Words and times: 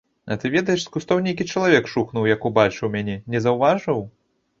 А 0.35 0.35
ты 0.43 0.49
ведаеш, 0.53 0.85
з 0.85 0.93
кустоў 0.95 1.19
нейкі 1.27 1.45
чалавек 1.53 1.91
шухнуў, 1.91 2.25
як 2.31 2.47
убачыў 2.49 2.91
мяне, 2.95 3.19
не 3.35 3.43
заўважыў? 3.47 4.01